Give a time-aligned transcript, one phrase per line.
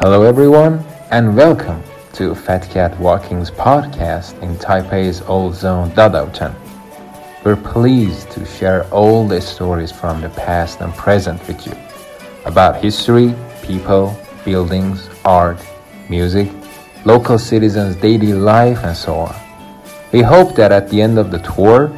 [0.00, 0.78] Hello, everyone,
[1.10, 1.82] and welcome
[2.12, 6.54] to Fat Cat Walking's podcast in Taipei's Old Zone, Dadaocheng.
[7.42, 11.76] We're pleased to share all the stories from the past and present with you
[12.44, 15.58] about history, people, buildings, art,
[16.08, 16.48] music,
[17.04, 19.34] local citizens' daily life, and so on.
[20.12, 21.90] We hope that at the end of the tour,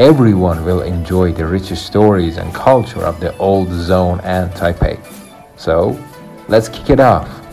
[0.00, 4.98] everyone will enjoy the rich stories and culture of the old zone and Taipei.
[5.56, 5.96] So,
[6.48, 7.43] let's kick it off.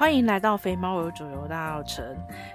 [0.00, 2.02] 欢迎来到肥猫儿走游大稻城。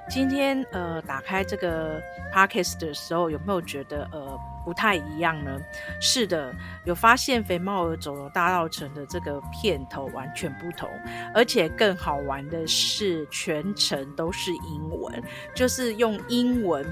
[0.09, 2.01] 今天呃，打开这个
[2.33, 5.55] podcast 的时候，有没有觉得呃不太一样呢？
[6.01, 6.51] 是的，
[6.85, 10.89] 有发现肥猫儿走游大稻城的这个片头完全不同，
[11.35, 16.83] 而且更好玩的是，全程都是英文，就是用英文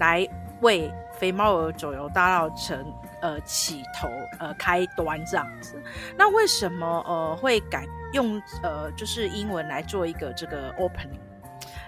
[0.00, 0.26] 来
[0.60, 2.84] 为肥猫儿走游大稻城
[3.22, 4.08] 呃起头
[4.40, 5.80] 呃开端这样子。
[6.16, 7.86] 那为什么呃会改？
[8.12, 11.20] 用呃，就是英文来做一个这个 opening。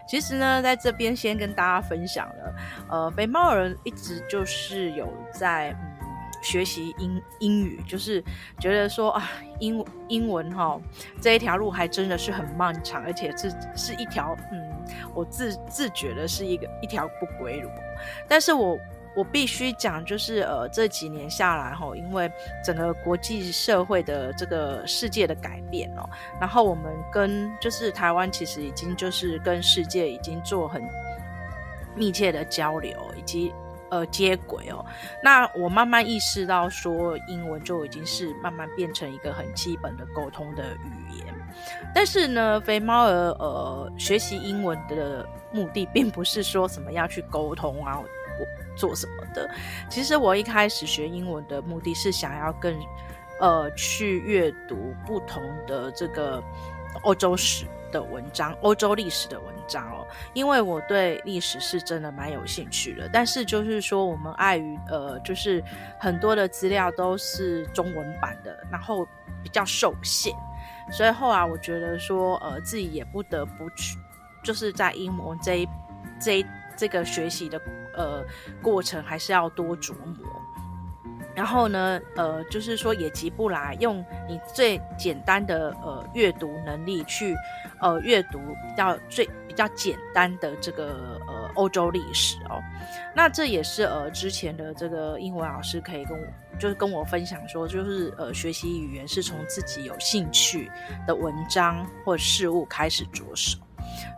[0.06, 2.55] 其实呢，在这边先跟大家分享了，
[2.91, 6.06] 呃，肥猫人一直就是有在嗯
[6.43, 8.23] 学习英英语，就是
[8.59, 10.78] 觉得说啊，英英文哈
[11.20, 14.84] 这一条路还真的是很漫长，而且是是一条嗯，
[15.15, 17.70] 我自自觉的是一个一条不归路，
[18.28, 18.78] 但是我。
[19.14, 22.30] 我必须讲，就是呃，这几年下来吼，因为
[22.64, 26.08] 整个国际社会的这个世界的改变哦，
[26.41, 30.82] 然后我们跟就是台湾其实已经就是跟世界已经做很
[31.94, 33.52] 密切的交流以及
[33.91, 34.82] 呃接轨哦。
[35.22, 41.26] 那我慢慢意识到说，英文就已经是慢慢变成一个很基本的沟通的语言。
[41.94, 48.00] 但是呢，肥猫儿呃学习英文的目的，并不是说什么要去沟通啊。
[48.77, 49.48] 做什么的？
[49.89, 52.75] 其实我一开始学英文的目的是想要更，
[53.41, 56.42] 呃，去阅读不同的这个
[57.03, 63.09] 欧洲史的文章、欧洲历史的文章哦，因为我对历史是真的蛮有兴趣的。
[63.12, 65.62] 但是就是说，我们碍于呃，就是
[65.99, 69.06] 很多的资料都是中文版的，然后
[69.43, 70.34] 比较受限，
[70.91, 73.99] 所以后来我觉得说，呃，自己也不得不去，
[74.43, 75.69] 就是在英文这一
[76.21, 76.47] 这
[76.77, 77.61] 这个学习的。
[77.94, 78.25] 呃，
[78.62, 80.26] 过程还是要多琢磨。
[81.34, 87.34] 然后呢，呃，就是说也急不来，用你最简单的呃阅读能力去
[87.81, 92.60] 呃阅读比较最比较简单的这个呃欧洲历史哦。
[93.16, 96.26] 那这也是呃之前的这个英文老师可以跟我
[96.58, 100.70] 就是跟我分享说，就是呃学习语言是从自己有兴趣
[101.06, 103.58] 的文章或事物开始着手，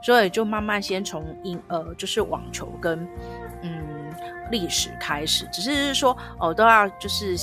[0.02, 3.06] 所以就慢慢先从英呃就是网球跟。
[3.64, 4.12] 嗯，
[4.50, 7.34] 历史开始，只是说哦，都要就是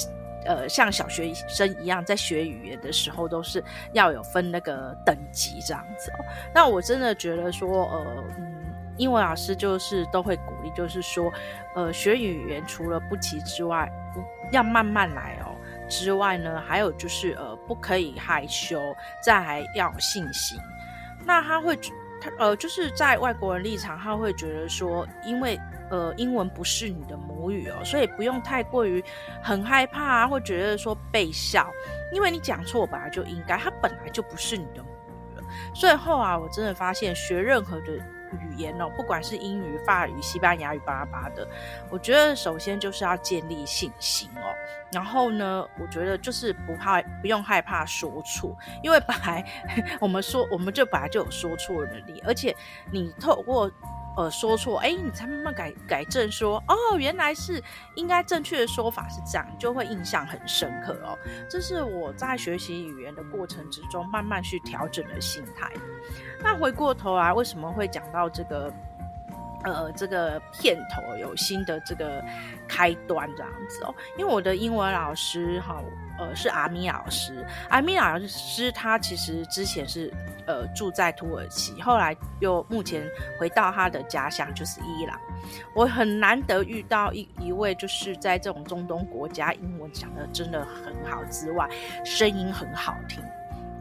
[0.45, 6.25] 呃，像小学生一样，在学语言的时候，都是要有分那个等级这样子哦。
[6.53, 8.55] 那我真的觉得说，呃，嗯，
[8.97, 11.33] 英文老师就是都会鼓励，就是说，
[11.73, 13.91] 呃，学语言除了不急之外，
[14.51, 15.55] 要慢慢来哦。
[15.89, 18.79] 之外呢，还有就是呃，不可以害羞，
[19.23, 20.59] 再还要有信心。
[21.25, 21.75] 那他会，
[22.21, 25.59] 他呃，就是在外国人立场，他会觉得说，因为。
[25.91, 29.03] 呃，英文不是你的母语哦，所以不用太过于
[29.43, 31.69] 很害怕啊，或觉得说被笑，
[32.13, 35.43] 因为你讲错本来就应该，它本来就不是你的母语了。
[35.75, 41.45] 所以后啊我真的发现，学任何的语言哦，不管是英语、法语、西班牙语、巴拉巴的，
[41.89, 44.47] 我觉得首先就是要建立信心哦。
[44.93, 49.45] 然后呢，我觉得就是不怕，不用害怕说错，因为本来
[49.99, 52.55] 我们说，我们就本来就有说错的能力，而且
[52.89, 53.69] 你透过。
[54.17, 57.63] 呃，说错，哎，你才慢慢改改正说，哦，原来是
[57.95, 61.17] 应该正确的说法是这样，就会印象很深刻哦。
[61.49, 65.71] 这是我在学习语言的过程之中慢慢去调整的心态。
[66.43, 68.71] 那回过头来，为什么会讲到这个？
[69.63, 72.23] 呃，这个片头有新的这个
[72.67, 75.81] 开端这样子哦，因为我的英文老师哈，
[76.17, 80.11] 呃，是阿米老师，阿米老师他其实之前是
[80.47, 83.03] 呃住在土耳其，后来又目前
[83.39, 85.19] 回到他的家乡就是伊朗，
[85.75, 91.69] 我很难得遇到一一位就是在这种中东国家英文讲的真的很好之外，
[92.03, 93.23] 声音很好听。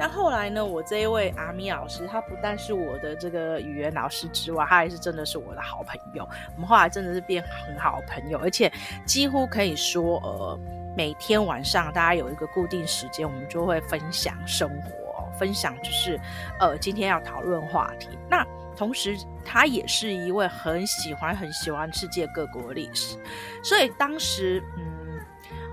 [0.00, 6.26] 但后来呢，我这一位阿咪老师，他不但是我的这个语言老师之外，他还是真的是我的好朋友。
[6.56, 8.72] 我们后来真的是变很好朋友，而且
[9.04, 10.58] 几乎可以说，呃，
[10.96, 16.18] 每天晚上大家有一个固定时间，我们就会分享生活，分享就是，
[16.58, 18.08] 呃，今天要讨论话题。
[18.26, 18.42] 那
[18.74, 19.14] 同时，
[19.44, 23.18] 他也是一位很喜欢、很喜欢世界各国历史，
[23.62, 24.99] 所以当时，嗯。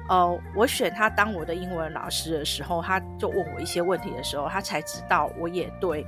[0.09, 6.06] 呃，我选他当我的英文老师的时候，他就问我一些问题的时候，他才知道我也对，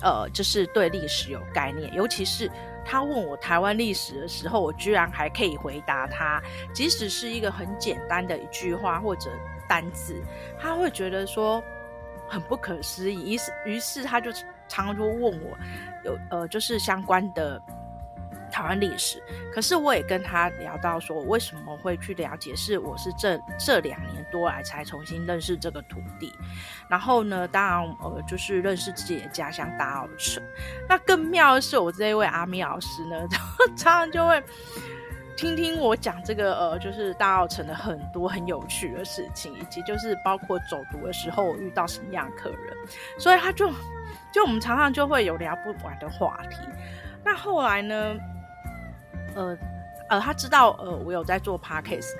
[0.00, 1.92] 呃，就是对历史有概念。
[1.92, 2.50] 尤其是
[2.84, 6.40] 他问我台湾历史的时候，我居然还可以回答他，
[6.72, 9.30] 即使是一个很简单的一句话或者
[9.68, 10.22] 单字，
[10.58, 11.62] 他会觉得说
[12.28, 13.34] 很不可思议。
[13.34, 14.30] 于是，于是他就
[14.68, 15.58] 常常就问我
[16.04, 17.60] 有呃，就是相关的。
[18.62, 19.20] 台湾历史，
[19.52, 22.54] 可是我也跟他聊到说，我为什么会去了解？
[22.54, 26.32] 是我是这这两年多来才重新认识这个土地，
[26.88, 30.40] 然后呢，当然呃，就是认识自己的家乡大澳城。
[30.88, 33.26] 那更妙的是，我这一位阿咪老师呢，
[33.76, 34.40] 常常就会
[35.36, 42.76] 听听我讲这个呃，就是大澳城的很多很有趣的事情，以及就是包括走读的时候我遇到什么样的客人，
[43.18, 43.68] 所以他就
[44.32, 46.58] 就我们常常就会有聊不完的话题。
[47.24, 48.16] 那后来呢？
[49.34, 49.58] 呃，
[50.08, 52.12] 呃，他知道呃我有在做 podcast，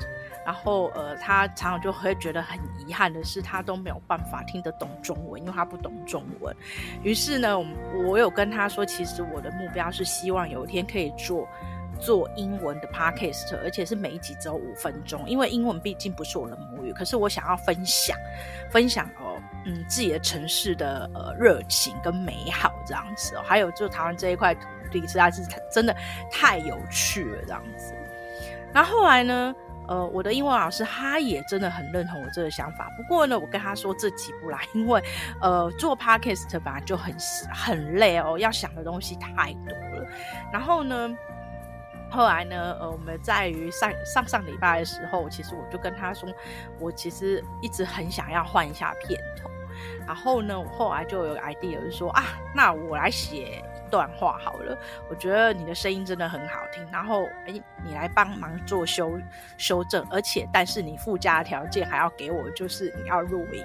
[0.45, 6.55] 然后呃他常常就会觉得很遗憾的是，他都没有办法听得懂中文，因为他不懂中文。
[7.03, 7.67] 于是呢，我
[8.07, 11.47] 我有跟他说，其实我的目标是希望有一天可以做
[12.01, 16.93] 做英文的 podcast，而且是每一集只有五分钟，因为英文毕竟不是我的母语。
[16.93, 18.17] 可是我想要分享
[18.71, 24.57] 分享哦，嗯，自己的城市的呃热情跟美好这样子哦，还有就台湾这一块。
[25.01, 25.43] 实在是
[25.73, 25.97] 真的
[26.31, 27.95] 太有趣了，这样子。
[28.73, 29.55] 然后后来呢，
[29.87, 32.89] 呃，我的英文老师他也真的很认同我这个想法。
[32.97, 35.03] 不过呢，我跟他说这起不来，因为
[35.41, 37.15] 呃，做 podcast 本来就很
[37.53, 40.07] 很累哦，要想的东西太多了。
[40.51, 41.15] 然后呢，
[42.11, 46.27] 后来呢，呃，我们在于上上上礼拜的时候，其实我就跟他说，
[46.79, 49.51] 我其实一直很想要换一下片头。
[50.07, 52.25] 然后呢，我后来就有个 idea，就说啊，
[52.55, 53.63] 那我来写。
[53.93, 54.77] 段话好了，
[55.11, 56.83] 我觉得你的声音真的很好听。
[56.91, 57.53] 然后，哎，
[57.85, 59.21] 你来帮忙做修
[59.59, 63.63] 修正，而且，但是你附加条件还要给我，就是你要录音。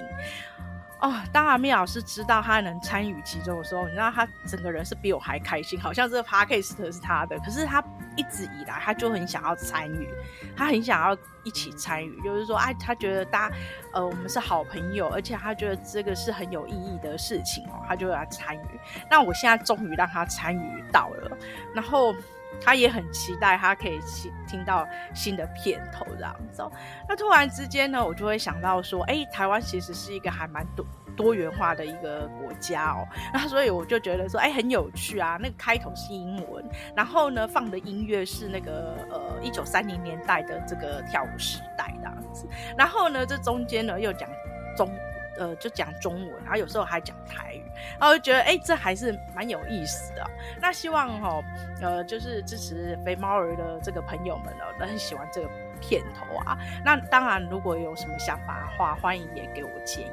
[1.00, 7.38] 哦，当阿米老师知道他能参与其中的时候，你知道他整个人是比我还开心，好像这个 podcast 是他的。
[7.40, 7.84] 可是他
[8.16, 10.10] 一直以来他就很想要参与，
[10.56, 13.56] 他很想要一起参与，就是说，哎，他觉得大家
[13.94, 18.80] 呃我们是好朋友，而且他觉得这个是很有意义的事情哦，他就来参与。
[19.10, 21.38] 那我现在终于让他参与到了，
[21.76, 22.16] 然后。
[22.62, 26.71] 他也很期待，他可以听听到新的片头这样子哦。
[27.07, 33.07] 那突然之间呢，我就会想到说，哎，台湾其实是一个还蛮多多元化的一个国家哦。
[33.33, 35.38] 那所以我就觉得说，哎，很有趣啊。
[35.42, 36.63] 那个开头是英文，
[36.95, 42.48] 然后呢，放的音乐是那个呃一九三零年代的这个跳舞时代这样子。
[42.77, 44.30] 然后呢，这中间呢又讲
[44.75, 44.89] 中。
[45.38, 47.63] 呃，就讲中文，然后有时候还讲台语，
[48.00, 50.25] 然后就觉得，哎、这还是蛮有意思的。
[50.62, 51.44] 那希望哈，
[51.81, 55.50] 呃，就是支持肥猫儿的这个朋友们呢，都很喜欢这个
[55.80, 56.57] 片头啊。
[56.84, 60.12] 那当然，如果有什么想法的话，欢迎也给我建议。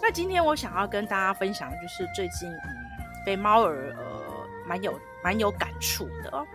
[0.00, 6.46] 那今天我想要跟大家分享的就是最近，嗯，肥猫儿呃，蛮有蛮有感触的哦。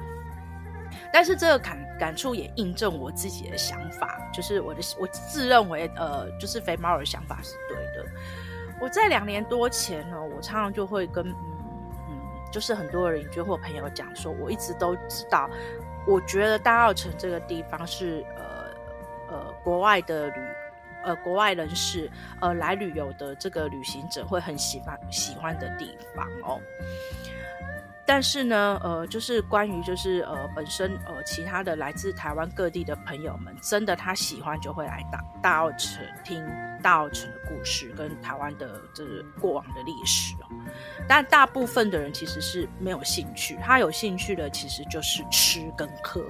[1.12, 8.09] 但是这个感感触也印证我自己的想法，就是我的我自认为呃，就是肥猫的想法是对的。
[8.80, 11.36] 我在两年多前呢，我常常就会跟嗯
[12.09, 12.21] 嗯，
[12.51, 15.50] 就是很多人就或朋友讲说，我一直都知道，
[16.06, 20.42] 我觉得大澳城这个地方是呃呃国外的旅
[21.04, 22.09] 呃国外人士
[22.40, 26.61] 呃来旅游的这个旅行者会很喜欢喜欢的地方哦。
[28.07, 36.42] 但是呢，呃，就是关于就是呃本身呃其他的来自台湾各地的朋友们，真的他喜欢就会来大大澳城听
[36.81, 40.47] 大澳城的故事跟台湾的这个过往的历史哦。
[41.06, 46.23] 但大部分的人其实是没有兴趣，他有兴趣的其实就是吃跟喝，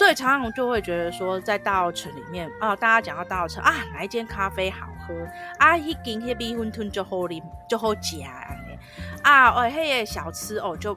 [0.00, 5.14] 所以常常就会觉得说，在大澳城里面啊，大家讲到大澳城啊，哪一间咖啡好喝
[5.60, 8.16] 啊，一间那米粉汤就好啉就好吃。
[9.22, 10.96] 啊，哎，迄个小吃哦，就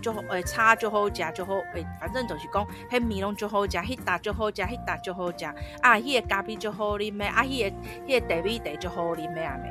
[0.00, 5.44] 就哎，差就好食就好，哎，反正就是讲，迄米拢就好食，迄搭就好食，迄搭就好食。
[5.82, 7.26] 啊，迄个咖啡就好啉咩？
[7.26, 7.76] 啊，迄个
[8.06, 9.58] 迄个茶米茶就好啉咩啊？
[9.62, 9.70] 咩，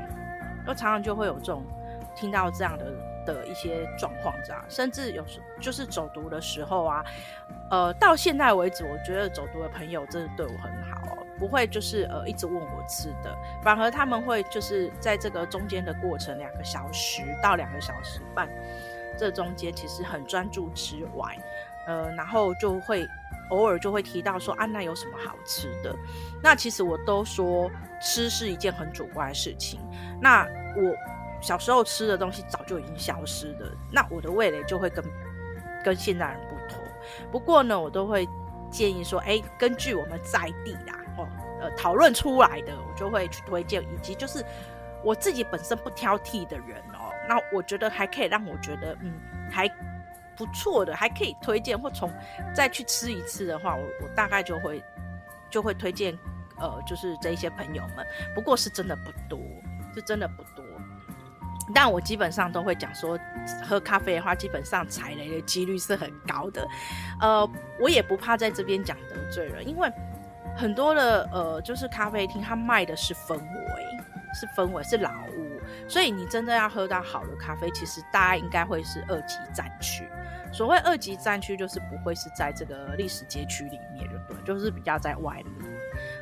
[0.68, 1.66] 我常常就会有这种
[2.16, 2.86] 听到这样的
[3.26, 7.04] 的一些状况，这样，甚至有时就是走读的时候啊，
[7.72, 11.25] 呃，到现在为止，我觉得走读的朋友真的对我很好。
[11.38, 18.48] 不会就是呃一直问我吃的，反而他们会就是在这个中间的过程两个小时到两个小时半，
[19.18, 21.36] 这中间其实很专注吃完，
[21.88, 23.06] 呃，然后就会
[23.50, 25.96] 偶尔就会提到说啊，那有什么好吃的？
[26.42, 27.70] 那其实我都说
[28.02, 29.80] 吃是一件很主观的事情。
[30.22, 30.44] 那
[30.76, 30.96] 我
[31.42, 35.04] 小时候吃的东西早就已经消失了，那我的味蕾就会跟
[35.84, 36.82] 跟现代人不同。
[37.32, 38.28] 不过呢，我都会
[38.72, 40.96] 建议说，哎，根据我们在地啦。
[41.72, 44.44] 讨论出来的，我就会去推荐，以及就是
[45.04, 49.14] 我自己本身不挑剔的人哦，那我觉得还可以让我觉得嗯
[49.52, 49.68] 还
[50.36, 52.12] 不错的，还可以推荐或从
[52.54, 54.84] 再去吃一次的话，我我大概就会
[55.50, 56.18] 就会推荐
[56.58, 59.40] 呃就是这一些朋友们，不过是真的不多，
[59.94, 60.66] 是真的不多。
[61.74, 63.18] 但我基本上都会讲说，
[63.68, 66.68] 喝咖啡的话，基本上踩雷的几率是很高的。
[67.20, 69.92] 呃，我也不怕在这边讲得罪人，因为
[70.56, 73.84] 很多的呃，就是咖啡厅，它卖的是氛围，
[74.34, 80.08] 是氛围，是老屋，所以你真的要喝到好的咖啡，其实大家应该会是二级战区。
[80.52, 84.44] 所谓二级战区，就是不会是在这个历史街区里面，对不对？
[84.46, 85.72] 就是比较在外面。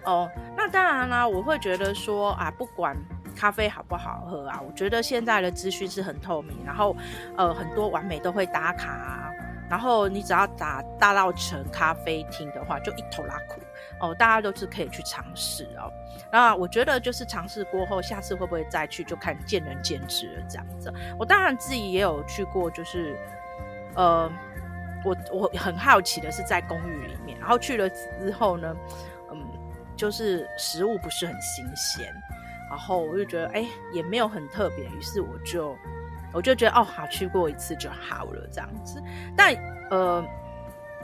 [0.06, 2.96] 哦，那当然啦，我会觉得说啊，不管。
[3.36, 4.62] 咖啡好不好喝啊？
[4.62, 6.96] 我觉得现在的资讯是很透明，然后
[7.36, 9.32] 呃很多完美都会打卡啊，
[9.68, 13.60] 然后你只要打大稻城咖啡厅的话，就一头拉苦
[14.04, 15.92] 哦，大家都是可以去尝试哦。
[16.32, 20.94] 那我觉得就是尝试过后，下次会不会再去，就看见仁见智了这样子。
[21.18, 23.18] 我当然自己也有去过，就是
[23.96, 24.30] 呃
[25.06, 28.76] 我我很好奇的是在公寓里面，然后去了之后呢，
[29.32, 29.42] 嗯，
[29.96, 32.14] 就是食物不是很新鲜。
[32.70, 35.78] 然后我就觉得，哎，也没有很特别，于是我就，
[36.32, 39.00] 我就觉得，哦，好，去过一次就好了，这样子。
[39.38, 39.54] 但，
[39.92, 40.26] 呃，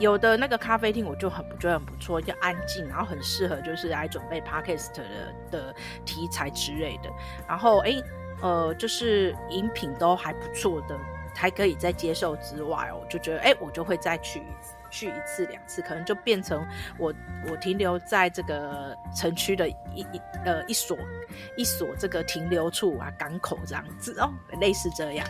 [0.00, 5.04] 有的那个咖啡厅，我就很觉得很不错，就安静，然后很适合就是来准备 podcast 的
[5.50, 7.10] 的题材之类的。
[7.46, 8.02] 然后，哎，
[8.42, 10.98] 呃，就是饮品都还不错的，
[11.36, 14.42] 还可以再接受之外，我就觉得，哎，我就会再去。
[14.92, 16.66] 去一次两次，可能就变成
[16.98, 17.14] 我
[17.48, 20.98] 我停留在这个城区的一一呃一所
[21.56, 24.28] 一所这个停留处啊，港口这样子哦，
[24.60, 25.24] 类似这样。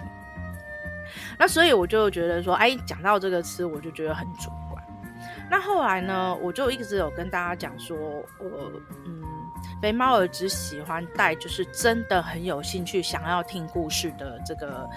[1.38, 4.50] 那所以我就觉得说，哎，讲到这个词，我就觉得很准。
[5.50, 7.96] 那后来呢，我就一直有跟大家讲说，
[8.38, 8.70] 我
[9.04, 9.20] 嗯，
[9.82, 14.88] 肥猫儿只喜欢带就是真的很有兴趣想要听故事的这个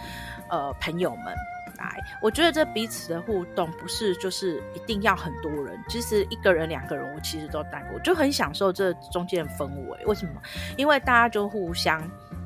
[0.50, 1.34] 呃朋友们
[1.78, 1.98] 来。
[2.22, 10.06] 我觉得这彼此的互动不是就是一定要很多人，其实一个人、两个人，我其实都带过，就很享受这中间的氛围。
[10.06, 10.42] 为什么？
[10.78, 12.00] 因为大家就互相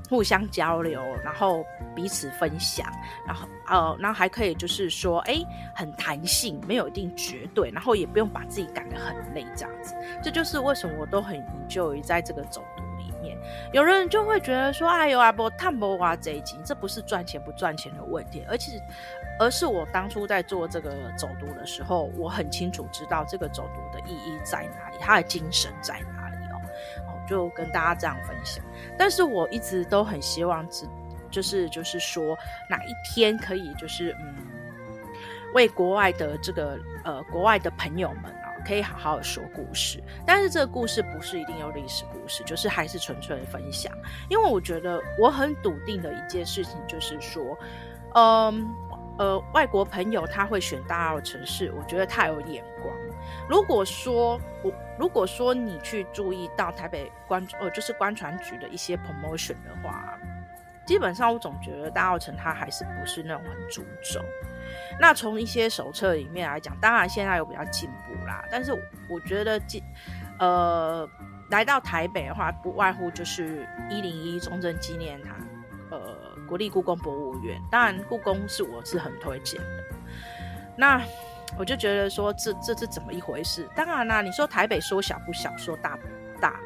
[0.10, 2.88] 互相交流，然后彼此分享，
[3.26, 5.36] 然后呃，然后还可以就是说，哎，
[5.76, 9.96] 很弹性，没有一定绝对，然后也不用把自己赶得很累，这样子。
[10.24, 13.38] 这就是为什么我都很研究于在这个走读里面。
[13.74, 18.82] 有人就会觉得说，哎呦啊，不探不挖这一集，这不是赚钱不赚钱的问题，而且。
[19.40, 26.27] 而是我当初在做这个走读的时候，我很清楚知道这个走读的意义在哪里，它的精神在哪，
[27.28, 28.64] 就跟大家这样分享。
[28.98, 30.88] 但是我一直都很希望，只
[31.30, 32.38] 就是就是说，
[32.70, 34.36] 哪一天可以就是嗯，
[35.54, 40.02] 为国外的这个呃国外的朋友们啊，可以好好的说故事。
[40.26, 43.92] 但是这个故事不是一定有历史故事，就是还是纯粹的分享。
[44.30, 47.58] 因为我觉得我很笃定的一件事情就是说，
[48.16, 48.68] 嗯。
[49.20, 52.96] 呃，外国朋友他会选大澳城市，我觉得太有眼光。
[53.50, 60.18] 如果说我，如果说你去注意到台北观，呃，就是观船局的一些 promotion 的话，
[60.86, 64.24] 基本上我总觉得大澳城它还是不是那种很注重。
[65.00, 68.72] 那从一些手册里面来讲，当然现在有比较进步啦，但是
[69.08, 69.82] 我觉得进，
[70.40, 71.08] 呃，
[71.52, 75.36] 来到台北的话，不外乎就是一零一中正纪念堂，
[75.92, 76.28] 呃。
[76.48, 79.84] 国立故宫博物院，当然故宫是我是很推荐的。
[80.78, 80.98] 那
[81.58, 83.70] 我就觉得说这，这是怎么一回事？
[83.76, 86.04] 当然啦，你说台北说小不小，说大不
[86.42, 86.60] 大，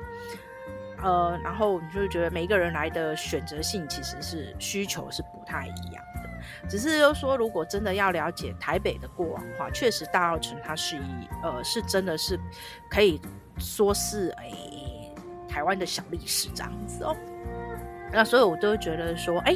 [1.03, 6.29] 呃，然后你就觉得每一个人来的选择性其实是需求是不太一样的。
[6.67, 12.39] 只是就说，如果真的要了解台北的过往的话，确实大澳城它是一呃是真的是
[12.89, 13.21] 可以
[13.57, 17.15] 说是诶、哎、台湾的小历史这样子哦。
[18.11, 19.55] 那所以，我都觉得说，哎，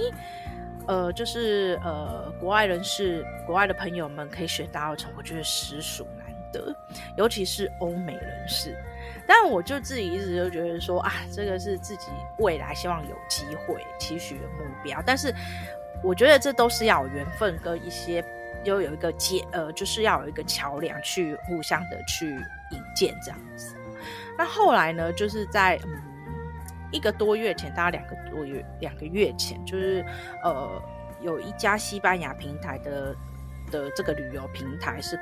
[0.88, 6.76] 呃，就是呃，国外人士、国外的朋友们可以选大稻埕，我觉得实属难得，
[7.18, 8.76] 尤其是欧美人士。
[9.28, 15.02] 但我就自己一直就觉得说，啊，这个是自己未来希望有机会期许的目标。
[15.06, 15.34] 但是，
[16.04, 18.24] 我觉得这都是要有缘分跟一些，
[18.64, 22.28] 又有一个接，呃，就是要有一个桥梁去互相的去
[22.72, 23.76] 引荐这样子。
[24.38, 26.05] 那后来呢，就是在嗯。
[26.96, 30.06] 一个多月前，大概两个多月，两个月前，就是
[30.42, 30.82] 呃，
[31.22, 33.16] 有一家西班牙平台的
[33.70, 35.20] 的这个旅游平台是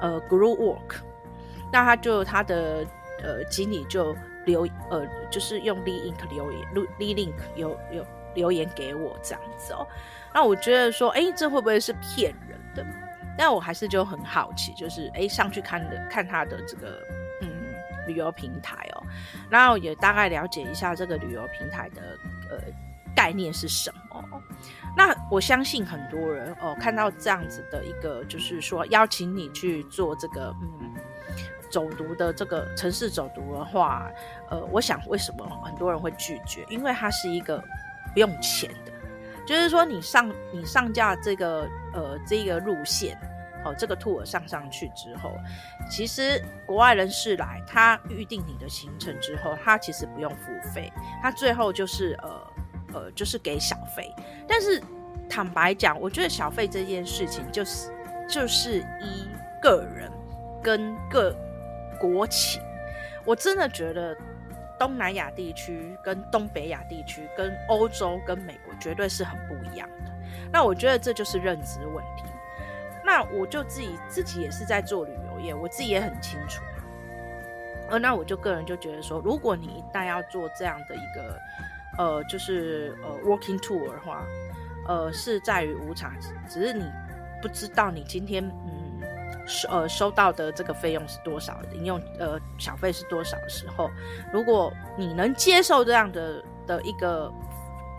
[0.00, 1.00] 呃 Group Work，
[1.70, 2.86] 那他就他的
[3.22, 6.66] 呃经理就留呃就是用 Link 留言
[6.98, 9.86] ，Link 有有留言给我这样子哦，
[10.32, 12.86] 那我觉得说，哎，这会不会是骗人的？
[13.36, 16.98] 但我还是就很好奇，就是哎上去看的看他的这个。
[18.06, 19.02] 旅游平台哦，
[19.50, 22.18] 然后也大概了解一下这个旅游平台的
[22.50, 22.58] 呃
[23.14, 24.24] 概念是什么。
[24.96, 30.94] 那我相信很多人哦看到这样子的一个，就是说邀请你去做这个嗯
[31.70, 34.10] 走读的这个城市走读的话，
[34.48, 36.64] 呃，我想为什么很多人会拒绝？
[36.70, 37.62] 因为它是一个
[38.14, 38.92] 不用钱的，
[39.46, 43.18] 就是说你上你上架这个呃这个路线。
[43.66, 45.32] 哦，这个 tour 上上去之后，
[45.90, 52.52] 其实国外人士来，他预定你的行程之后，他其实不用付费，他最后就是呃
[52.94, 54.14] 呃，就是给小费。
[54.46, 54.80] 但是
[55.28, 57.90] 坦白讲，我觉得小费这件事情，就是
[58.28, 59.28] 就是依
[59.60, 60.10] 个人
[60.62, 61.34] 跟各
[62.00, 62.62] 国情，
[63.24, 64.16] 我真的觉得
[64.78, 70.12] 东南亚地区跟东北亚地区跟欧洲跟美国绝对是很不一样的。
[70.52, 72.22] 那我觉得这就是认知问题。
[73.06, 76.60] 那我就自己自己也是在做旅游业，我自己也很清楚。
[77.88, 81.40] 呃，那我就个人就觉得说，如果你一旦要做这样的一个，
[81.98, 84.26] 呃，就是呃 working tour 的话，
[84.88, 86.12] 呃，是在于无偿，
[86.48, 86.84] 只是你
[87.40, 93.88] 不知道你今天嗯收呃收到的这个费用是多少，你用呃小费是多少的时候，
[94.32, 97.32] 如果你能接受这样的的一个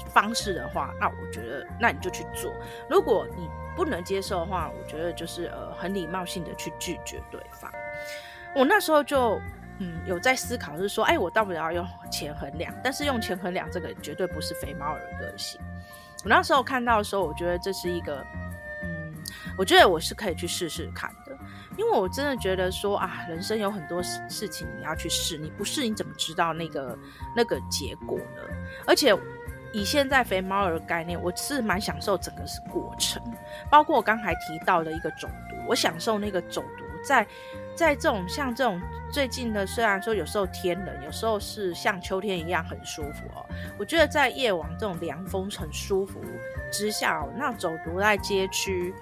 [0.09, 2.51] 方式的话，那我觉得那你就去做。
[2.89, 7.71] 如果你不能接受的话，我觉得就是呃很礼貌性的去拒绝对方。
[8.55, 9.39] 我那时候就
[9.79, 15.61] 嗯有在思考，是说，哎，我到不了用钱衡量，但是用钱衡量这个绝对不是肥猫儿的个性。
[16.23, 18.25] 我那时候看到的时候，我觉得这是一个
[18.81, 19.13] 嗯，
[19.59, 21.37] 我觉得我是可以去试试看的，
[21.77, 26.97] 因为我真的觉得说啊，人生有很多事情你要去试，你不试你怎么知道那个
[27.35, 28.41] 那个结果呢？
[28.87, 29.15] 而且。
[29.73, 33.21] 以现在肥猫儿的概念，我是蛮享受整个是过程，
[33.69, 37.27] 包括我刚才提到的一个走读，我享受那个走读，在
[37.75, 38.81] 在这种像这种
[39.11, 43.45] 最近的，虽然说有时候天冷，有时候是像秋天一样很舒服哦。
[43.77, 46.19] 我觉得在夜晚这种凉风很舒服
[46.71, 48.93] 之下，那走读在街区，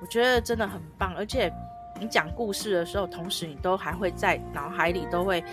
[0.00, 1.14] 我觉得真的很棒。
[1.16, 1.52] 而且
[2.00, 5.44] 你讲故事的时候，同时你都还会在脑海里都会。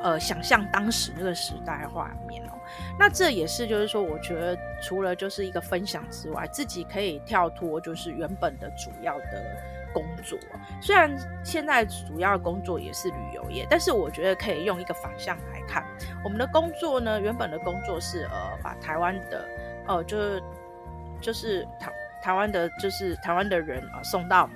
[0.00, 2.52] 呃，想象当时那个时代画面哦，
[2.96, 9.56] 那这也是就是说，我觉得除了就是一个分享之外，自己可以跳脱就是原本的主要的
[9.92, 10.38] 工作。
[10.80, 11.10] 虽然
[11.42, 15.84] 现在主要的工作也是旅游业，但是我觉得可以用一个反向来看，
[16.22, 19.48] 我们的工作呢，原本的工作是呃，把台湾的
[19.88, 20.42] 呃，就是
[21.20, 24.48] 就是台台湾的，就是台湾的人啊、送到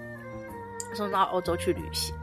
[0.95, 2.15] 送到欧洲去旅行。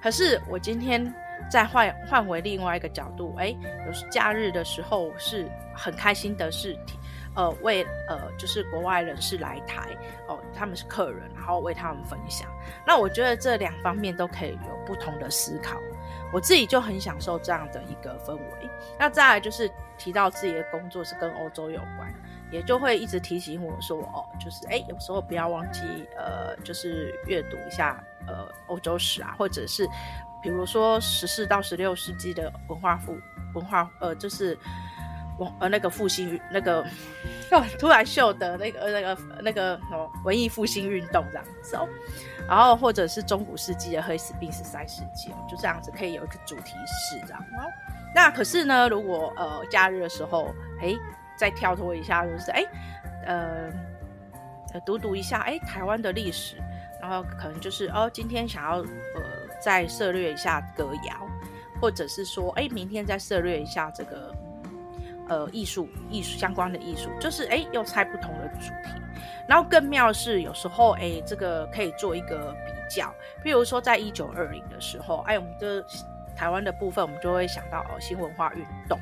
[0.00, 1.12] 可是我今天。
[1.50, 3.56] 再换换回另外一个角度，哎，
[3.86, 6.98] 有时假日的时候是很开心的事情，
[7.34, 9.88] 呃，为呃就是国外人士来台
[10.26, 12.48] 哦，他们是客人，然后为他们分享。
[12.86, 15.78] 那我觉得这两方面都可以有不同的思考，
[16.32, 18.70] 我自己就很享受这样的一个氛围。
[18.98, 22.12] 那再来就是提到自己的工作是跟欧洲有关，
[22.50, 25.80] 也就会一直提醒我说，哦，就是哎，有时候不要忘记
[26.16, 29.88] 呃，就是阅读一下呃欧洲史啊，或者是。
[30.42, 33.18] 比如说十四到十六世纪的文化复
[33.54, 34.56] 文化，呃，就是
[35.38, 36.84] 文呃那个复兴那个，
[37.78, 41.88] 突然秀的那个那个那个什么文艺复兴运动这样子哦，
[42.48, 47.66] 然后或者是中古世纪的黑死病十三世纪哦，就这样子可以有一个主题式这样哦。
[48.14, 50.94] 那可是呢，如果呃假日的时候，哎，
[51.36, 52.64] 再跳脱一下，就是哎，
[53.26, 53.70] 呃，
[54.86, 56.56] 读读一下哎台湾的历史，
[57.00, 59.47] 然后可能就是哦今天想要呃。
[59.60, 61.26] 再涉略一下歌谣，
[61.80, 64.34] 或者是说，哎，明天再涉略一下这个，
[65.28, 69.00] 呃，艺术艺术相关的艺术，就是哎，又猜不同的主题。
[69.48, 75.84] 然后更妙是，有时候哎，这个可以做一个比较，譬如说，在一九二零的时候，哎，我们的
[76.36, 78.98] 台湾的部分，我们就会想到哦，新文化运动，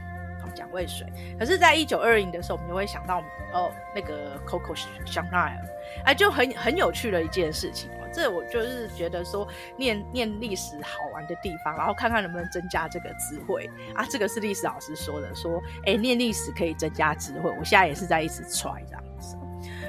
[0.57, 1.07] 蒋渭水。
[1.39, 5.61] 可是，在一九二零的时候，我们就会想到哦，那个 Coco Chanel，
[6.05, 8.09] 哎，就很很有趣的一件事情哦。
[8.13, 14.07] 这我就是觉得说念念历史好玩的地方，然后看看能不能增加这个智慧啊。
[14.09, 17.51] 这个是历史老师说的，说哎，念历史可以增加智慧。
[17.51, 19.37] 我现在也是在一直 try 这样子。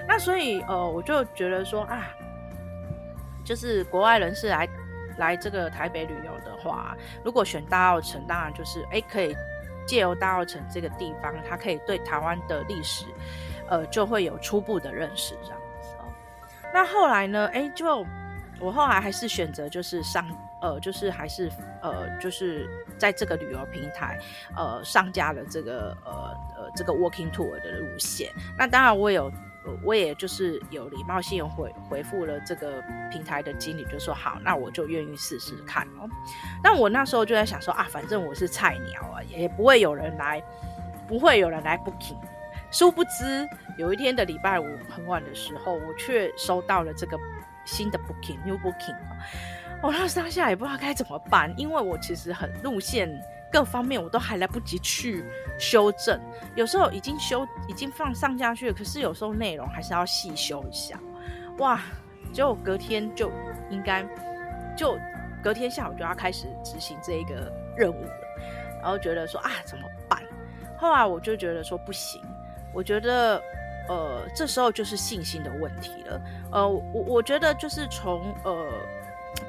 [0.06, 2.10] 那所以呃，我就觉得说啊，
[3.46, 4.68] 就是国外人士来
[5.18, 9.36] 来这个台北旅游的话，如果选大稻埕，当然就是哎，可以
[9.88, 13.06] 借由大澳城这个地方，它可以对台湾的历史
[13.70, 16.06] 呃就会有初步的认识这样子哦。
[16.74, 17.48] 那后来呢？
[17.54, 18.06] 哎，就
[18.60, 20.28] 我后来还是选择就是上，
[20.62, 21.50] 呃，就是还是
[21.82, 24.20] 呃，就是在这个旅游平台，
[24.56, 26.12] 呃，上架了这个呃
[26.58, 28.32] 呃这个 walking tour 的路线。
[28.58, 29.32] 那当然我有
[29.84, 36.10] 我也就是有礼貌性回回复了这个平台的经理，就说好，那我就愿意试试看哦。
[36.64, 40.44] 那我那时候就在想说啊，反正我是菜鸟啊，也不会有人来，
[41.08, 42.18] 不会有人来 booking。
[42.72, 47.18] 殊不知有一天的礼拜五很晚的时候，我却收到了这个
[47.66, 48.96] 新的 booking，new booking。
[49.82, 53.10] 我那当下也不知道该怎么办，因为我其实很路线。
[53.52, 55.24] 各方面我都还来不及去
[55.58, 56.20] 修正，
[56.56, 61.00] 有时候已经修已经放上架去了，可是有时候内容还是要细修一下。
[61.60, 61.82] 哇，
[62.34, 63.32] 结果隔天就
[63.70, 64.06] 应该
[64.76, 64.98] 就
[65.42, 68.12] 隔天下午就要开始执行这一个任务了，
[68.82, 70.22] 然后觉得说啊怎么办？
[70.78, 72.22] 后来我就觉得说不行，
[72.74, 73.42] 我觉得
[73.88, 76.22] 呃这时候就是信心的问题了。
[76.52, 78.68] 呃，我我觉得就是从呃。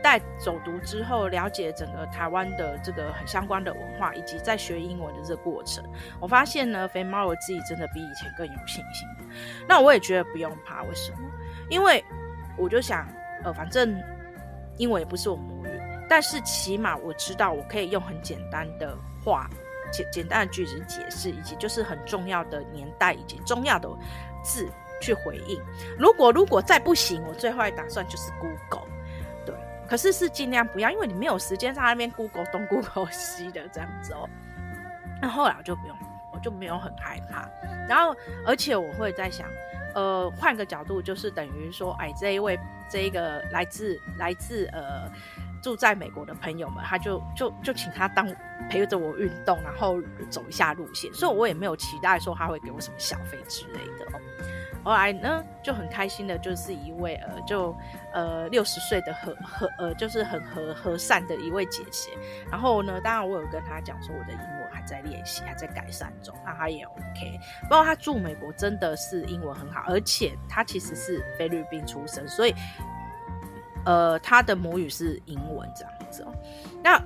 [0.02, 5.84] 带走读之后，了解整个台湾的这个很相关的文化，以及在学英文的这个过程，
[6.20, 9.08] 我发现呢，肥猫我自己真的比以前更有信心。
[9.68, 11.18] 那我也觉得不用怕，为什么？
[11.68, 12.02] 因为
[12.56, 13.06] 我就想，
[13.44, 14.00] 呃，反正
[14.76, 19.48] 英文也不是我母语，但是起码我知道我可以用很简单的话、
[19.90, 23.88] 简简单的句子解释，以及就是很重要的年代以及重要的
[24.42, 24.68] 字
[25.00, 25.60] 去回应。
[25.98, 28.88] 如果如果再不行，我最坏打算就是 Google。
[29.88, 34.28] 可是是尽量不要，因为你没有时间在那边 Google 东 Google 西的这样子哦。
[35.20, 35.96] 那后来我就不用，
[36.32, 37.48] 我就没有很害怕。
[37.88, 38.14] 然后，
[38.46, 39.48] 而且我会在想，
[39.94, 45.10] 呃，换个角度，就是等于说，哎，这一位这一个来自来自呃
[45.62, 48.28] 住在美国的朋友们，他就就就请他当
[48.68, 51.12] 陪着我运动，然后走一下路线。
[51.14, 54.20] 所以我也没有期待说他会给我什么小费之类的哦。
[54.88, 57.76] 后来呢，就很开心的，就是一位呃，就
[58.14, 62.10] 呃六十岁的和和呃，就是很和和善的一位姐姐。
[62.50, 66.34] 然后呢，当然我有跟她讲说，我的英文还在练习，还在改善中。
[66.42, 67.38] 那她也 OK。
[67.64, 72.54] 不过她住美国真的是英文很好，而且她其实是菲律宾出生，所以
[73.84, 76.32] 呃，她的母语是英文这样子哦。
[76.82, 76.98] 那。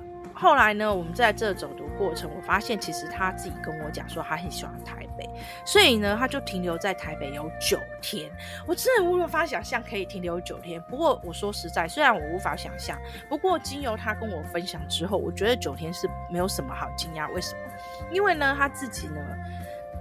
[0.43, 5.25] 后来呢，我们在这走读过程，我发现其实他自己跟我讲说，他很喜欢台北，
[5.65, 8.29] 所以呢，他就停留在台北有九天。
[8.67, 10.81] 我真的无法想象可以停留九天。
[10.89, 17.31] 不过我说实在，虽然我无法想象，不过经由他跟我分享之后，我觉得九天是没有什么好惊讶。
[17.31, 17.61] 为什么？
[18.11, 19.21] 因为呢，他自己呢，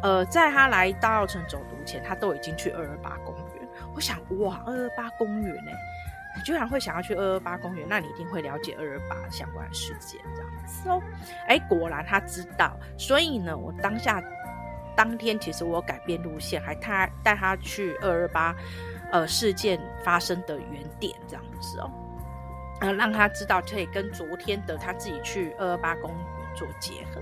[0.03, 3.69] 呃，在他来大稻城走读前，他都已经去二二八公园。
[3.95, 5.71] 我想，哇，二二八公园呢？
[6.45, 11.03] 居然会想要去二二八公园，那你一定会了解二二八相关的事件，这样子哦。
[11.47, 14.23] 哎，果然他知道，所以呢，我当下
[14.97, 18.55] 当天其实我改变路线，还他带他去二二八
[19.11, 21.91] 呃事件发生的原点，这样子哦，
[22.81, 27.21] 呃，让他知道可以跟昨天的他自己去二二八公园做结合。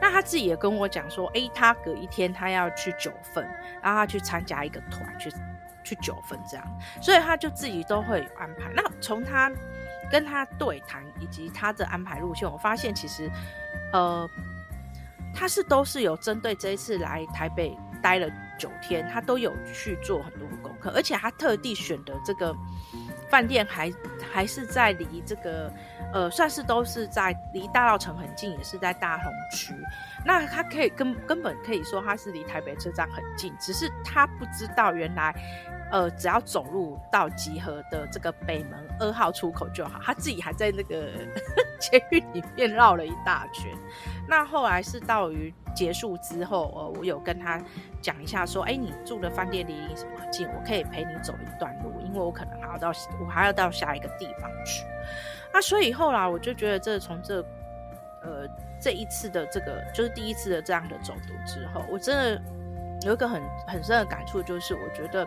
[0.00, 3.44] 那他自己也跟我讲说，哎，他隔一天他要去九份，
[3.82, 5.30] 然后他去参加一个团去。
[5.88, 6.66] 去九份这样，
[7.00, 8.70] 所以他就自己都会有安排。
[8.74, 9.50] 那从他
[10.10, 13.30] 跟他对谈以及他的安排路线，我发现其实，
[13.94, 14.28] 呃，
[15.34, 22.54] 他是都是有针对这一次来台北待了九天，他都有去做很多功课，而且他特地选的这个
[23.30, 23.90] 饭店还
[24.30, 25.72] 还是在离这个
[26.12, 29.74] 呃，算是都是在离大稻城很近，也是在大同区。
[30.24, 35.34] 那他可以根根本可以说他是离台北车站很近，只是他不知道原来。
[35.90, 39.98] 呃，只要走路到集合的这个北门二号出口就好。
[40.02, 41.10] 他自己还在那个
[41.80, 43.72] 监狱里面绕了一大圈。
[44.28, 47.62] 那后来是到于结束之后，呃，我有跟他
[48.02, 50.46] 讲一下，说，哎，你住的饭店离什么近？
[50.48, 54.84] 我可以陪你走一段路，因为我可能还要到，我还要到下一个地方去。
[55.52, 57.40] 那所以后来我就觉得，这从这，
[58.22, 58.46] 呃，
[58.78, 62.42] 这一次的这个，就是第一次的这样的走读之后，我真的
[63.08, 65.26] 有一个很很深的感触，就是我觉得。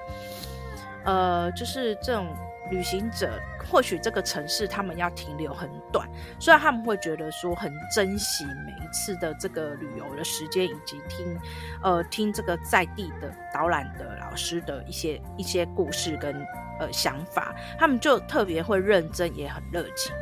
[1.04, 2.28] 呃，就是这种
[2.70, 3.32] 旅行者，
[3.68, 6.08] 或许这个城市他们要停留很短，
[6.40, 11.36] 虽然他们会觉得说很珍惜每一次的这个旅游的时间，以及听，
[11.82, 16.36] 呃，听这个在地的导览的老师的一些一些故事跟
[16.80, 20.14] 呃想法，他们就特别会认真，也很热情。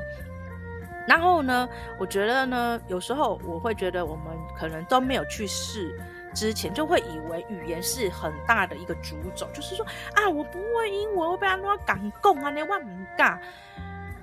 [1.05, 1.67] 然后呢，
[1.99, 5.99] 我觉得呢，有时候我会觉得我们可能都没有去试。
[6.33, 13.37] 之前就会以为语言是很大的一个主轴，就是说啊，我不会英文，我被他弄港共啊，那万唔尬。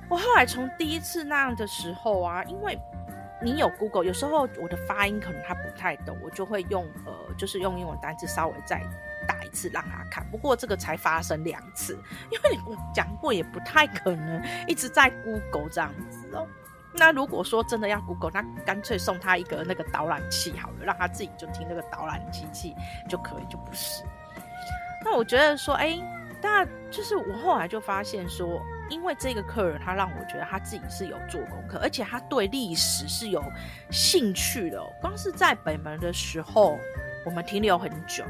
[0.09, 2.79] 我后来从第一次那样的时候啊，因为
[3.43, 8.81] 你有 Google，有时候我的发音可能他不太懂，我就会用呃，就是用英文单词稍微再
[9.27, 10.25] 打一次让他看。
[10.31, 11.99] 不过这个才发生两次，
[12.31, 16.47] 因为我讲过也不太可能一直在 Google 这样子哦。
[16.95, 22.75] 那如果说真的要 Google，那干脆送他一个那个导览器好了，让他自己就听那个导览机器
[23.09, 24.03] 就可以，就不是。
[25.05, 25.99] 那我觉得说，哎，
[26.41, 33.43] 大家就是我后来就发现说，因为这个客人他让我觉得他自己是有做功课，而且他对历史是有
[33.91, 34.83] 兴趣的。
[35.01, 36.79] 光是在北门的时候，
[37.25, 38.25] 我们停留很久，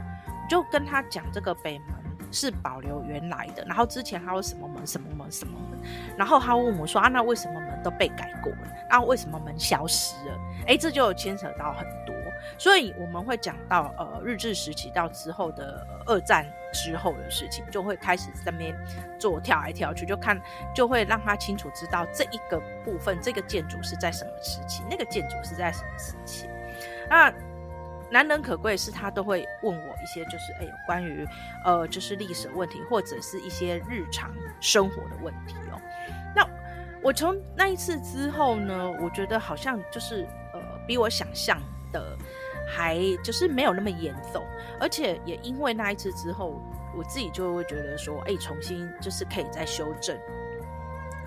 [0.49, 1.89] 就跟他讲这个北门。
[2.33, 5.79] 是保留原来的，然后之前还有什么门、什么门、什么门，
[6.19, 8.59] 然后他问我说：“啊，那为什么都被改过了？
[8.91, 12.13] 然后为什么门消失了？”哎，这就牵扯到很多，
[12.59, 18.77] 所以我们会讲到呃日治时期到之后的二战之后的事情，就会开始在那边
[19.21, 20.41] 做跳来跳去，就看
[20.75, 26.49] 就会让他清楚知道这一个部分，这个建筑是在什么时期，那个建筑是在什么时期，
[27.09, 27.33] 那。
[28.09, 31.27] 难能可贵是，他都会问我一些，就是哎，有关于
[31.65, 35.81] 呃，就是历史问题，或者是一些日常生活的问题哦。
[37.07, 41.57] 我从那一次之后呢，我觉得好像就是呃，比我想象
[41.93, 42.19] 的
[42.67, 44.45] 还就是没有那么严重，
[44.81, 46.61] 而且也因为那一次之后，
[46.99, 50.19] 我自己就会觉得说，哎，重新就是可以再修正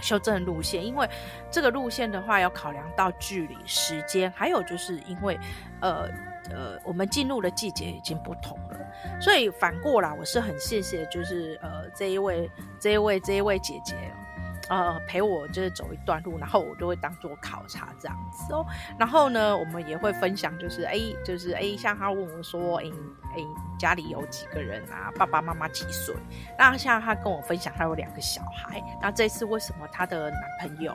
[0.01, 1.09] 修正路线，因为
[1.49, 5.39] 这个路线的话要考量到距离、时间，还有就是因为
[5.79, 6.09] 呃。
[6.51, 13.93] 呃，我们进入的季节已经不同了，所以反过来，我是很谢谢，就是呃这一位、这一位、这一位姐姐，
[14.69, 18.65] 呃陪我就是走一段路，然后我就会当做考察这样子哦。
[18.97, 22.85] 然后呢，我们也会分享，就是哎，就是哎，像他问我说，哎
[23.35, 23.43] 哎，
[23.77, 25.11] 家里有几个人啊？
[25.17, 26.15] 爸爸妈妈几岁？
[26.57, 28.81] 那像他跟我分享，他有两个小孩。
[29.01, 30.93] 那这次为什么她的男朋友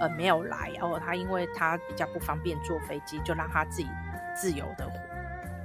[0.00, 0.70] 呃没有来？
[0.74, 3.88] 然后他因为他比较不方便坐飞机，就让他自己。
[4.34, 4.90] 自由的，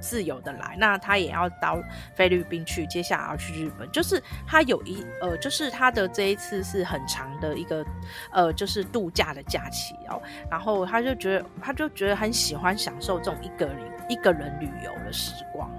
[0.00, 0.76] 自由的来。
[0.78, 1.78] 那他也要到
[2.14, 3.90] 菲律宾去，接下来要去日本。
[3.90, 7.84] 就是他有一呃，就是他的这一次是很长的一个
[8.32, 10.20] 呃，就是度假的假期哦。
[10.50, 15.70] 然后他就觉得，他就觉得很喜欢享受这种一个人一个人旅游的时光。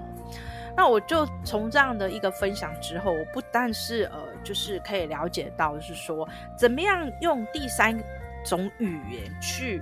[0.76, 7.98] 那我就从这样的一个分享之后，我不但是呃，就是可以了解到，是说怎么样用第三
[8.44, 9.80] 种语言去。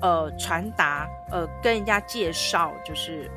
[0.00, 3.30] 呃，传达呃，跟人家介绍，就是，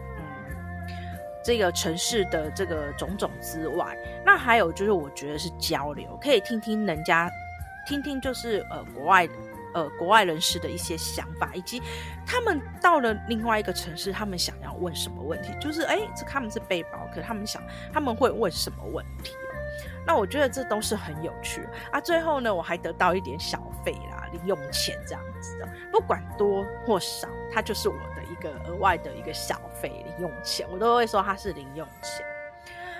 [1.45, 7.29] 这个城市的这个种种之外，那还有就是，我觉得是交流，可以听听人家，
[7.87, 9.29] 听听就是呃，国外
[9.75, 11.79] 呃，国外人士的一些想法，以及
[12.25, 17.61] 他们到了另外一个城市，他们想要问什么问题，就是哎，这他们是背包客，他们想
[17.93, 19.33] 他们会问什么问题？
[20.07, 21.99] 那我觉得这都是很有趣啊。
[21.99, 32.25] 最后呢，我还得到一点小费啦，零用钱这样子的，不管多或少，它就是我的一个额外的一个小费零用钱，我都会说它是零用钱。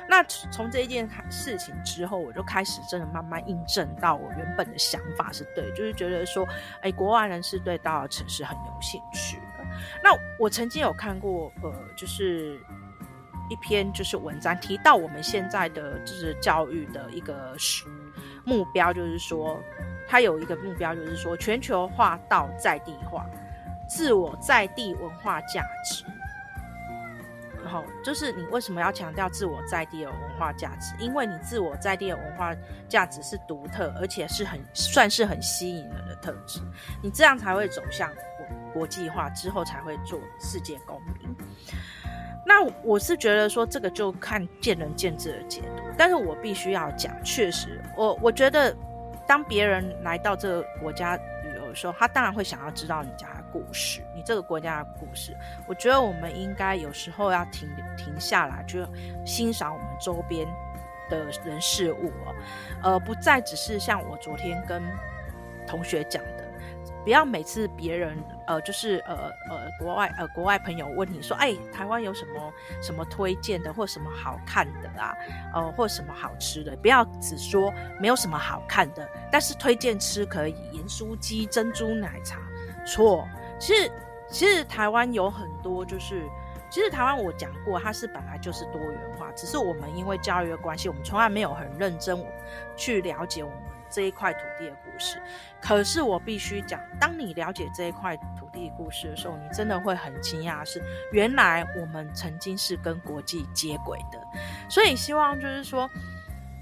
[0.08, 6.48] 那从这一件事情之后，我就开始真的慢慢印证到我原本的想法是对，就是觉得说，
[6.82, 9.66] 哎，国外人是对大城市很有兴趣的。
[10.04, 12.60] 那我曾经有看过，呃，就是。
[13.50, 17.56] 一篇就是文章提到我们现在的就是教育的一个
[18.44, 19.62] 目标，就是说
[20.08, 23.26] 它有一个目标，就是说全球化到在地化，
[23.88, 26.04] 自我在地文化价值。
[27.64, 30.94] 然后就是你为什么要强调自我在地的文化价值？
[31.00, 32.56] 因为你自我在地的文化
[32.88, 36.60] 价值是独特，而且是很算是很吸引人的特质，
[37.02, 38.12] 你这样才会走向
[38.72, 41.36] 国际化，之后才会做世界公民。
[42.46, 48.76] 那我是觉得说这个就看见仁见智的解读，但是我必须要讲，确实，我我觉得
[49.28, 55.36] 当别人来到这个国家旅游的时候，他当然会想要知道你家的故事，你这个国家的故事。
[55.68, 58.80] 我觉得我们应该有时候要停停下来，就
[59.26, 60.48] 欣赏我们周边
[61.10, 62.36] 的人事物哦，
[62.84, 64.82] 呃，不再只是像我昨天跟
[65.66, 66.22] 同学讲。
[67.06, 75.16] 不要每次别人呃，就是呃呃国外呃国外朋友问你说，哎，台湾有什么什么推荐的，或什么好看的啊，
[75.54, 82.40] 呃，或什么好吃的，不要只说没有什么好看的，但是推荐吃可以盐酥鸡、珍珠奶茶。
[82.88, 83.28] 错，
[83.60, 83.92] 其实
[84.28, 86.24] 其实台湾有很多，就是
[86.72, 92.20] 其实台湾我讲过，它是本来就是多元化，只是我们因为教育的关系，我们从来没有很认真
[92.76, 93.60] 去了解我们。
[93.90, 95.22] 这一块土地的故事，
[95.62, 104.20] 可是我必须讲，当你了解这一块土地故事的时候，你真的会很惊讶，是原来我们曾经是跟国际接轨的。
[104.70, 105.90] 所以希望就是说，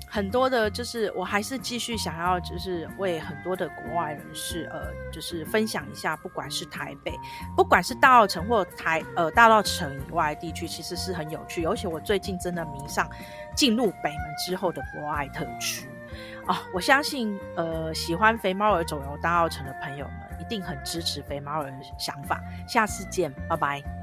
[0.07, 7.11] 很多的，就是我还是继续想要，就是为很多的国外人士，呃，就是分享一下，不管是台北，
[7.55, 11.65] 不管是大稻城或台，呃，大稻城以外地区，其实是很有趣。
[11.65, 13.09] 而且我最近真的迷上
[13.55, 15.89] 进入北门之后的博爱特区。
[16.47, 22.41] 哦，我相信，呃，喜欢肥猫儿走游大澳城的朋友们，一定很支持肥猫儿的想法。
[22.67, 24.02] 下次见，拜拜。